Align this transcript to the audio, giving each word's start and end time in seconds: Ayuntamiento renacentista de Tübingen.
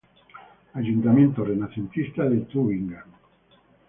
Ayuntamiento 0.73 1.45
renacentista 1.45 2.27
de 2.27 2.37
Tübingen. 2.47 3.03